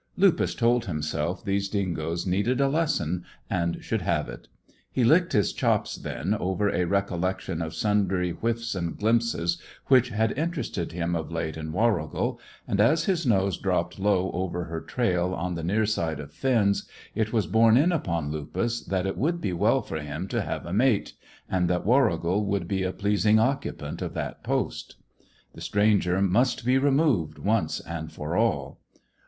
[0.17, 4.47] Lupus told himself these dingoes needed a lesson, and should have it.
[4.91, 10.35] He licked his chops, then, over a recollection of sundry whiffs and glimpses which had
[10.35, 15.35] interested him of late in Warrigal, and as his nose dropped low over her trail
[15.35, 19.39] on the near side of Finn's, it was borne in upon Lupus that it would
[19.39, 21.13] be well for him to have a mate,
[21.47, 24.95] and that Warrigal would be a pleasing occupant of that post.
[25.53, 28.79] The stranger must be removed, once and for all.